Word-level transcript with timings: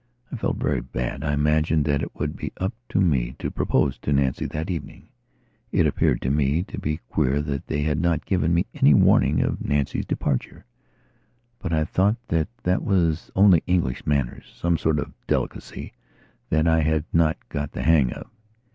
I 0.31 0.35
felt 0.35 0.57
very 0.57 0.81
bad; 0.81 1.23
I 1.23 1.33
imagined 1.33 1.85
that 1.85 2.01
it 2.01 2.15
would 2.15 2.35
be 2.35 2.51
up 2.57 2.73
to 2.89 2.99
me 2.99 3.35
to 3.37 3.51
propose 3.51 3.99
to 3.99 4.11
Nancy 4.11 4.47
that 4.47 4.71
evening. 4.71 5.09
It 5.71 5.85
appeared 5.85 6.23
to 6.23 6.31
me 6.31 6.63
to 6.63 6.79
be 6.79 7.01
queer 7.07 7.39
that 7.43 7.67
they 7.67 7.83
had 7.83 8.01
not 8.01 8.25
given 8.25 8.51
me 8.51 8.65
any 8.73 8.95
warning 8.95 9.43
of 9.43 9.63
Nancy's 9.63 10.07
departureBut 10.07 10.63
I 11.71 11.85
thought 11.85 12.15
that 12.29 12.47
that 12.63 12.81
was 12.83 13.29
only 13.35 13.61
English 13.67 14.07
mannerssome 14.07 14.79
sort 14.79 14.97
of 14.97 15.13
delicacy 15.27 15.93
that 16.49 16.67
I 16.67 16.79
had 16.81 17.05
not 17.13 17.37
got 17.49 17.73
the 17.73 17.83
hang 17.83 18.11
of. 18.11 18.25